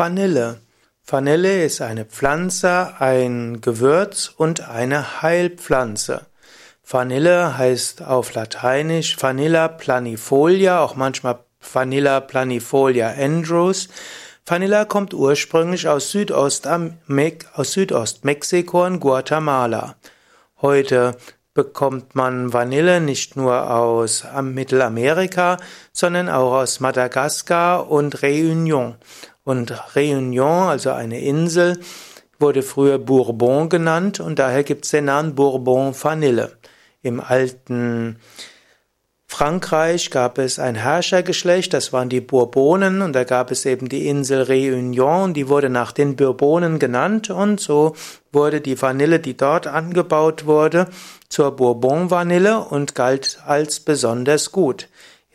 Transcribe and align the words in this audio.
Vanille. 0.00 0.62
Vanille 1.06 1.62
ist 1.62 1.82
eine 1.82 2.06
Pflanze, 2.06 2.94
ein 3.00 3.60
Gewürz 3.60 4.32
und 4.34 4.66
eine 4.66 5.20
Heilpflanze. 5.20 6.22
Vanille 6.88 7.58
heißt 7.58 8.00
auf 8.06 8.32
Lateinisch 8.32 9.22
Vanilla 9.22 9.68
planifolia, 9.68 10.80
auch 10.80 10.96
manchmal 10.96 11.40
Vanilla 11.74 12.20
planifolia 12.20 13.10
andrews. 13.10 13.90
Vanilla 14.46 14.86
kommt 14.86 15.12
ursprünglich 15.12 15.86
aus, 15.86 16.16
aus 16.16 17.72
Südostmexiko 17.72 18.86
und 18.86 19.00
Guatemala. 19.00 19.96
Heute 20.62 21.14
bekommt 21.52 22.14
man 22.14 22.54
Vanille 22.54 23.02
nicht 23.02 23.36
nur 23.36 23.70
aus 23.70 24.24
Mittelamerika, 24.40 25.58
sondern 25.92 26.30
auch 26.30 26.54
aus 26.54 26.80
Madagaskar 26.80 27.90
und 27.90 28.22
Réunion. 28.22 28.94
Und 29.44 29.72
Réunion, 29.94 30.68
also 30.68 30.90
eine 30.90 31.20
Insel, 31.20 31.80
wurde 32.38 32.62
früher 32.62 32.98
Bourbon 32.98 33.68
genannt 33.68 34.20
und 34.20 34.38
daher 34.38 34.64
gibt 34.64 34.84
es 34.84 34.90
den 34.90 35.06
Namen 35.06 35.34
Bourbon 35.34 35.94
Vanille. 35.94 36.56
Im 37.02 37.20
alten 37.20 38.16
Frankreich 39.32 40.10
gab 40.10 40.38
es 40.38 40.58
ein 40.58 40.74
Herrschergeschlecht, 40.74 41.72
das 41.72 41.92
waren 41.92 42.08
die 42.08 42.20
Bourbonen, 42.20 43.00
und 43.00 43.14
da 43.14 43.22
gab 43.22 43.52
es 43.52 43.64
eben 43.64 43.88
die 43.88 44.08
Insel 44.08 44.42
Réunion, 44.42 45.32
die 45.32 45.48
wurde 45.48 45.70
nach 45.70 45.92
den 45.92 46.16
Bourbonen 46.16 46.80
genannt, 46.80 47.30
und 47.30 47.60
so 47.60 47.94
wurde 48.32 48.60
die 48.60 48.82
Vanille, 48.82 49.20
die 49.20 49.36
dort 49.36 49.68
angebaut 49.68 50.46
wurde, 50.46 50.88
zur 51.28 51.52
Bourbon-Vanille 51.52 52.58
und 52.58 52.96
galt 52.96 53.38
als 53.46 53.80
besonders 53.80 54.50
gut. 54.50 54.88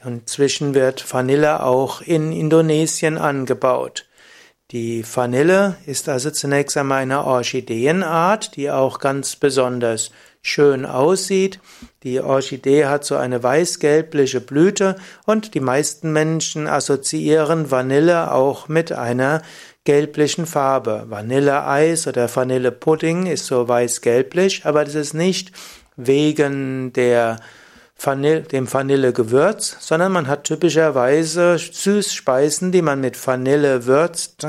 Inzwischen 0.06 0.74
wird 0.74 1.12
Vanille 1.12 1.64
auch 1.64 2.02
in 2.02 2.32
Indonesien 2.32 3.18
angebaut. 3.18 4.06
Die 4.72 5.06
Vanille 5.06 5.76
ist 5.86 6.10
also 6.10 6.32
zunächst 6.32 6.76
einmal 6.76 7.04
eine 7.04 7.24
Orchideenart, 7.24 8.56
die 8.56 8.72
auch 8.72 9.00
ganz 9.00 9.36
besonders 9.36 10.12
schön 10.42 10.86
aussieht. 10.86 11.60
Die 12.04 12.20
Orchidee 12.20 12.86
hat 12.86 13.04
so 13.04 13.16
eine 13.16 13.42
weiß-gelbliche 13.42 14.42
Blüte 14.42 14.96
und 15.26 15.54
die 15.54 15.60
meisten 15.60 16.12
Menschen 16.12 16.68
assoziieren 16.68 17.72
Vanille 17.72 18.32
auch 18.32 18.68
mit 18.68 18.92
einer 18.92 19.42
gelblichen 19.86 20.46
Farbe. 20.46 21.06
Vanilleeis 21.10 22.08
oder 22.08 22.34
Vanillepudding 22.34 23.28
ist 23.28 23.46
so 23.46 23.68
weiß-gelblich, 23.68 24.66
aber 24.66 24.84
das 24.84 24.96
ist 24.96 25.14
nicht 25.14 25.52
wegen 25.96 26.92
der 26.94 27.38
Vanille, 28.06 28.42
dem 28.42 28.72
Vanillegewürz, 28.72 29.78
sondern 29.80 30.12
man 30.12 30.28
hat 30.28 30.44
typischerweise 30.44 31.58
Süßspeisen, 31.58 32.72
die 32.72 32.82
man 32.82 33.02
mit 33.02 33.26
Vanille 33.26 33.86
würzt, 33.86 34.46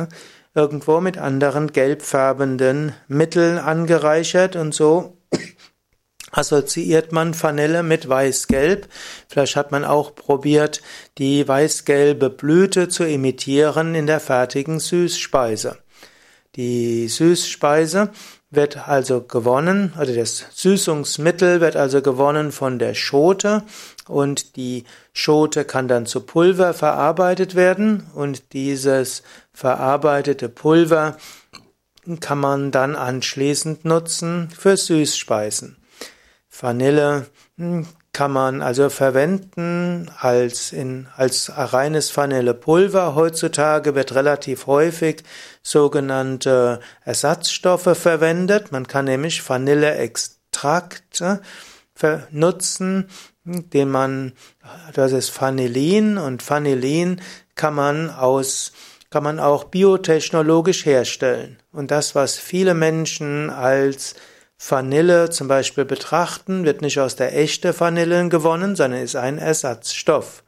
irgendwo 0.54 1.00
mit 1.00 1.18
anderen 1.18 1.72
gelbfärbenden 1.72 2.92
Mitteln 3.08 3.58
angereichert 3.58 4.56
und 4.56 4.74
so 4.74 5.18
assoziiert 6.32 7.12
man 7.12 7.40
Vanille 7.40 7.82
mit 7.82 8.08
Weißgelb. 8.08 8.88
Vielleicht 9.28 9.56
hat 9.56 9.72
man 9.72 9.84
auch 9.84 10.14
probiert, 10.14 10.82
die 11.18 11.46
weißgelbe 11.46 12.30
Blüte 12.30 12.88
zu 12.88 13.04
imitieren 13.04 13.94
in 13.94 14.06
der 14.06 14.20
fertigen 14.20 14.80
Süßspeise. 14.80 15.78
Die 16.56 17.08
Süßspeise 17.08 18.10
wird 18.50 18.89
also 18.89 19.22
gewonnen, 19.22 19.92
oder 20.00 20.14
das 20.14 20.47
Süßungsmittel 20.55 21.61
wird 21.61 21.77
also 21.77 22.00
gewonnen 22.00 22.53
von 22.53 22.78
der 22.78 22.94
Schote 22.94 23.64
und 24.06 24.56
die 24.56 24.84
Schote 25.12 25.64
kann 25.64 25.88
dann 25.88 26.06
zu 26.06 26.20
Pulver 26.20 26.72
verarbeitet 26.72 27.55
werden 27.55 28.06
und 28.14 28.53
dieses 28.53 29.22
verarbeitete 29.53 30.48
Pulver 30.48 31.16
kann 32.20 32.38
man 32.38 32.70
dann 32.70 32.94
anschließend 32.94 33.84
nutzen 33.84 34.48
für 34.56 34.77
Süßspeisen. 34.77 35.77
Vanille 36.48 37.26
hm, 37.56 37.87
kann 38.16 38.32
man 38.32 38.62
also 38.62 38.88
verwenden 38.88 40.10
als 40.19 40.72
in, 40.72 41.06
als 41.19 41.53
reines 41.54 42.16
Vanillepulver. 42.16 43.15
Heutzutage 43.15 43.94
wird 43.94 44.15
relativ 44.15 44.66
häufig 44.66 45.22
sogenannte 45.62 46.81
Ersatzstoffe 47.05 47.94
verwendet. 47.94 48.72
Man 48.72 48.87
kann 48.87 49.05
nämlich 49.05 49.47
Vanilleextrakt 49.47 51.22
nutzen, 52.31 53.10
den 53.44 53.91
man, 53.91 54.32
das 54.94 55.12
ist 55.12 55.38
Vanillin 55.38 56.16
und 56.16 56.49
Vanillin 56.49 57.21
kann 57.55 57.75
man 57.75 58.09
aus 58.09 58.72
kann 59.10 59.22
man 59.25 59.38
auch 59.38 59.65
biotechnologisch 59.65 60.84
herstellen. 60.84 61.59
Und 61.71 61.91
das, 61.91 62.15
was 62.15 62.38
viele 62.38 62.75
Menschen 62.75 63.50
als 63.50 64.15
Vanille 64.59 65.31
zum 65.31 65.49
Beispiel 65.49 65.84
betrachten, 65.84 66.65
wird 66.65 66.81
nicht 66.81 66.99
aus 66.99 67.17
der 67.17 67.37
echten 67.37 67.78
Vanille 67.78 68.28
gewonnen, 68.28 68.75
sondern 68.75 69.03
ist 69.03 69.17
ein 69.17 69.39
Ersatzstoff. 69.39 70.43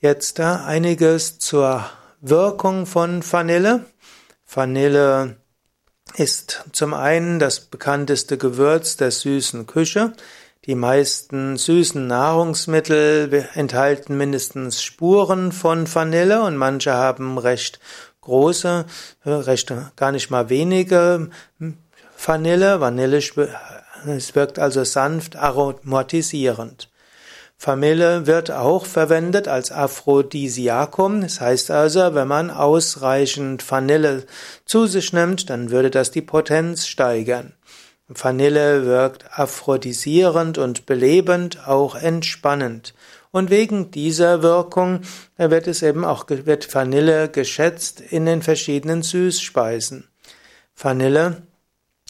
Jetzt 0.00 0.38
da 0.38 0.64
einiges 0.64 1.38
zur 1.38 1.84
Wirkung 2.22 2.86
von 2.86 3.22
Vanille. 3.22 3.84
Vanille 4.52 5.36
ist 6.16 6.64
zum 6.72 6.94
einen 6.94 7.38
das 7.38 7.60
bekannteste 7.60 8.38
Gewürz 8.38 8.96
der 8.96 9.10
süßen 9.10 9.66
Küche. 9.66 10.14
Die 10.66 10.74
meisten 10.74 11.56
süßen 11.56 12.06
Nahrungsmittel 12.06 13.48
enthalten 13.54 14.16
mindestens 14.16 14.82
Spuren 14.82 15.52
von 15.52 15.92
Vanille 15.92 16.42
und 16.42 16.56
manche 16.56 16.92
haben 16.92 17.38
recht 17.38 17.80
große, 18.20 18.84
äh, 19.24 19.30
recht 19.30 19.72
gar 19.96 20.12
nicht 20.12 20.30
mal 20.30 20.48
wenige 20.50 21.30
Vanille. 22.22 22.80
Vanille 22.80 23.22
es 24.06 24.34
wirkt 24.34 24.58
also 24.58 24.84
sanft 24.84 25.36
aromatisierend. 25.36 26.90
Vanille 27.58 28.26
wird 28.26 28.50
auch 28.50 28.86
verwendet 28.86 29.48
als 29.48 29.70
Aphrodisiakum. 29.70 31.20
Das 31.22 31.40
heißt 31.40 31.70
also, 31.70 32.14
wenn 32.14 32.28
man 32.28 32.50
ausreichend 32.50 33.70
Vanille 33.70 34.24
zu 34.64 34.86
sich 34.86 35.12
nimmt, 35.12 35.50
dann 35.50 35.70
würde 35.70 35.90
das 35.90 36.10
die 36.10 36.22
Potenz 36.22 36.86
steigern. 36.86 37.54
Vanille 38.08 38.86
wirkt 38.86 39.38
aphrodisierend 39.38 40.58
und 40.58 40.86
belebend, 40.86 41.68
auch 41.68 41.94
entspannend. 41.94 42.94
Und 43.30 43.50
wegen 43.50 43.92
dieser 43.92 44.42
Wirkung 44.42 45.02
wird 45.36 45.68
es 45.68 45.82
eben 45.82 46.04
auch, 46.04 46.24
wird 46.28 46.74
Vanille 46.74 47.28
geschätzt 47.28 48.00
in 48.00 48.26
den 48.26 48.42
verschiedenen 48.42 49.02
Süßspeisen. 49.02 50.08
Vanille 50.74 51.42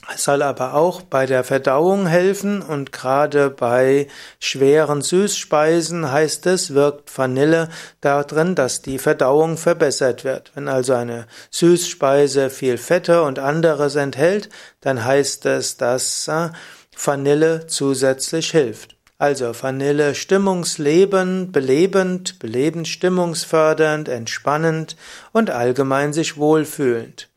es 0.09 0.25
soll 0.25 0.43
aber 0.43 0.75
auch 0.75 1.03
bei 1.03 1.27
der 1.27 1.44
Verdauung 1.44 2.06
helfen 2.06 2.62
und 2.62 2.91
gerade 2.91 3.50
bei 3.50 4.09
schweren 4.38 5.03
Süßspeisen 5.03 6.11
heißt 6.11 6.47
es, 6.47 6.72
wirkt 6.75 7.16
Vanille 7.16 7.69
darin, 8.00 8.55
dass 8.55 8.81
die 8.81 8.99
Verdauung 8.99 9.59
verbessert 9.59 10.25
wird. 10.25 10.53
Wenn 10.55 10.69
also 10.69 10.94
eine 10.94 11.27
Süßspeise 11.50 12.49
viel 12.49 12.78
Fette 12.78 13.22
und 13.22 13.39
anderes 13.39 13.94
enthält, 13.94 14.49
dann 14.81 15.05
heißt 15.05 15.44
es, 15.47 15.77
dass 15.77 16.27
äh, 16.28 16.49
Vanille 16.97 17.66
zusätzlich 17.66 18.50
hilft. 18.50 18.97
Also 19.19 19.53
Vanille 19.55 20.15
stimmungslebend, 20.15 21.53
belebend, 21.53 22.39
belebend, 22.39 22.89
stimmungsfördernd, 22.89 24.09
entspannend 24.09 24.97
und 25.33 25.50
allgemein 25.50 26.15
sich 26.15 26.39
wohlfühlend. 26.39 27.30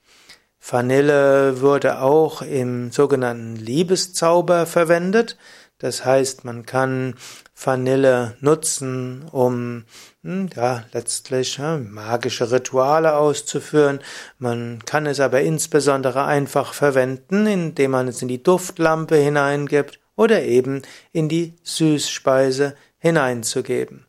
Vanille 0.65 1.59
wurde 1.59 1.99
auch 1.99 2.41
im 2.41 2.91
sogenannten 2.91 3.57
Liebeszauber 3.57 4.65
verwendet. 4.65 5.37
Das 5.77 6.05
heißt, 6.05 6.45
man 6.45 6.65
kann 6.65 7.15
Vanille 7.61 8.37
nutzen, 8.39 9.25
um 9.29 9.83
hm, 10.23 10.49
ja, 10.55 10.85
letztlich 10.93 11.57
ja, 11.57 11.77
magische 11.77 12.49
Rituale 12.49 13.17
auszuführen. 13.17 13.99
Man 14.39 14.79
kann 14.85 15.05
es 15.05 15.19
aber 15.19 15.41
insbesondere 15.41 16.23
einfach 16.23 16.73
verwenden, 16.73 17.45
indem 17.45 17.91
man 17.91 18.07
es 18.07 18.21
in 18.21 18.29
die 18.29 18.41
Duftlampe 18.41 19.17
hineingibt 19.17 19.99
oder 20.15 20.43
eben 20.43 20.81
in 21.11 21.27
die 21.27 21.55
Süßspeise 21.63 22.75
hineinzugeben. 22.99 24.05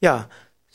Ja, 0.00 0.28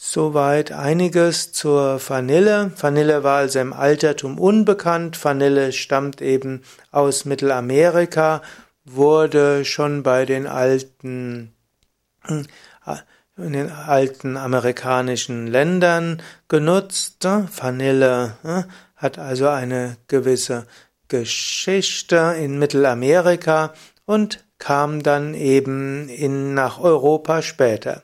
Soweit 0.05 0.73
einiges 0.73 1.53
zur 1.53 1.97
Vanille. 2.05 2.73
Vanille 2.77 3.23
war 3.23 3.37
also 3.37 3.59
im 3.59 3.71
Altertum 3.71 4.37
unbekannt. 4.37 5.23
Vanille 5.23 5.71
stammt 5.71 6.21
eben 6.21 6.61
aus 6.91 7.23
Mittelamerika, 7.23 8.41
wurde 8.83 9.63
schon 9.63 10.03
bei 10.03 10.25
den 10.25 10.45
alten, 10.45 11.53
in 12.27 13.53
den 13.53 13.71
alten 13.71 14.35
amerikanischen 14.35 15.47
Ländern 15.47 16.21
genutzt. 16.49 17.23
Vanille 17.23 18.35
äh, 18.43 18.63
hat 18.97 19.17
also 19.17 19.47
eine 19.47 19.95
gewisse 20.09 20.67
Geschichte 21.07 22.35
in 22.37 22.59
Mittelamerika 22.59 23.73
und 24.03 24.43
kam 24.59 25.01
dann 25.01 25.33
eben 25.33 26.09
in, 26.09 26.53
nach 26.53 26.81
Europa 26.81 27.41
später. 27.41 28.03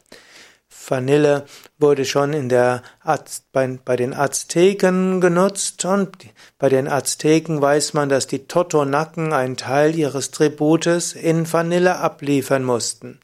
Vanille 0.89 1.45
wurde 1.77 2.05
schon 2.05 2.33
in 2.33 2.49
der 2.49 2.81
Az 3.01 3.43
bei, 3.51 3.79
bei 3.83 3.95
den 3.95 4.13
Azteken 4.13 5.21
genutzt 5.21 5.85
und 5.85 6.17
bei 6.57 6.69
den 6.69 6.87
Azteken 6.87 7.61
weiß 7.61 7.93
man, 7.93 8.09
dass 8.09 8.27
die 8.27 8.47
Totonaken 8.47 9.33
einen 9.33 9.57
Teil 9.57 9.95
ihres 9.95 10.31
Tributes 10.31 11.13
in 11.13 11.51
Vanille 11.51 11.97
abliefern 11.97 12.63
mussten. 12.63 13.19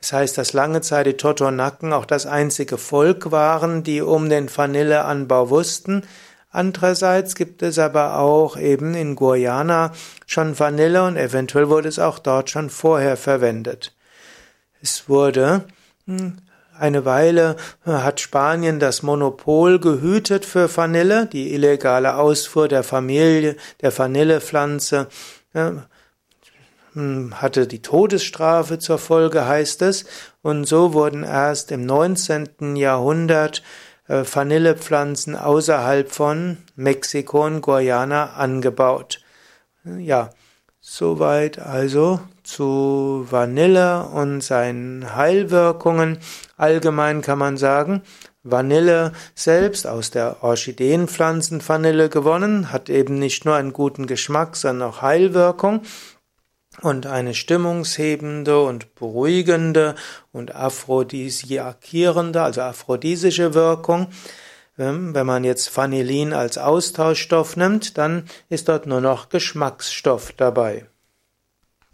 Das 0.00 0.12
heißt, 0.12 0.36
dass 0.36 0.52
lange 0.52 0.82
Zeit 0.82 1.06
die 1.06 1.16
Totonaken 1.16 1.94
auch 1.94 2.04
das 2.04 2.26
einzige 2.26 2.76
Volk 2.76 3.30
waren, 3.30 3.82
die 3.82 4.02
um 4.02 4.28
den 4.28 4.54
Vanilleanbau 4.54 5.48
wussten. 5.48 6.02
Andererseits 6.50 7.34
gibt 7.34 7.62
es 7.62 7.78
aber 7.78 8.18
auch 8.18 8.58
eben 8.58 8.94
in 8.94 9.16
Guyana 9.16 9.92
schon 10.26 10.58
Vanille 10.58 11.04
und 11.04 11.16
eventuell 11.16 11.70
wurde 11.70 11.88
es 11.88 11.98
auch 11.98 12.18
dort 12.18 12.50
schon 12.50 12.68
vorher 12.68 13.16
verwendet. 13.16 13.94
Es 14.82 15.08
wurde 15.08 15.64
hm, 16.06 16.36
eine 16.78 17.04
Weile 17.04 17.56
hat 17.84 18.20
Spanien 18.20 18.78
das 18.78 19.02
Monopol 19.02 19.78
gehütet 19.78 20.44
für 20.44 20.74
Vanille, 20.74 21.26
die 21.26 21.54
illegale 21.54 22.16
Ausfuhr 22.16 22.68
der 22.68 22.82
Familie 22.82 23.56
der 23.80 23.96
Vanillepflanze 23.96 25.08
hm, 26.94 27.40
hatte 27.40 27.66
die 27.66 27.82
Todesstrafe 27.82 28.78
zur 28.78 28.98
Folge, 28.98 29.46
heißt 29.46 29.82
es, 29.82 30.04
und 30.42 30.64
so 30.64 30.92
wurden 30.92 31.24
erst 31.24 31.72
im 31.72 31.84
19. 31.84 32.76
Jahrhundert 32.76 33.62
äh, 34.06 34.22
Vanillepflanzen 34.24 35.36
außerhalb 35.36 36.10
von 36.10 36.58
Mexiko 36.76 37.44
und 37.46 37.62
Guayana 37.62 38.34
angebaut. 38.34 39.20
Ja, 39.84 40.30
soweit 40.86 41.58
also 41.58 42.20
zu 42.42 43.26
Vanille 43.30 44.04
und 44.04 44.42
seinen 44.42 45.16
Heilwirkungen. 45.16 46.18
Allgemein 46.58 47.22
kann 47.22 47.38
man 47.38 47.56
sagen, 47.56 48.02
Vanille 48.42 49.12
selbst 49.34 49.86
aus 49.86 50.10
der 50.10 50.44
Orchideenpflanzenvanille 50.44 52.10
gewonnen, 52.10 52.70
hat 52.70 52.90
eben 52.90 53.18
nicht 53.18 53.46
nur 53.46 53.54
einen 53.54 53.72
guten 53.72 54.06
Geschmack, 54.06 54.56
sondern 54.56 54.90
auch 54.90 55.00
Heilwirkung 55.00 55.80
und 56.82 57.06
eine 57.06 57.32
stimmungshebende 57.32 58.60
und 58.62 58.94
beruhigende 58.94 59.94
und 60.32 60.54
aphrodisiakierende, 60.54 62.42
also 62.42 62.60
aphrodisische 62.60 63.54
Wirkung. 63.54 64.08
Ähm, 64.78 65.14
wenn 65.14 65.26
man 65.26 65.44
jetzt 65.44 65.76
Vanillin 65.76 66.32
als 66.32 66.58
Austauschstoff 66.58 67.56
nimmt, 67.56 67.96
dann 67.96 68.28
ist 68.48 68.68
dort 68.68 68.86
nur 68.86 69.00
noch 69.00 69.28
Geschmacksstoff 69.28 70.32
dabei. 70.32 70.86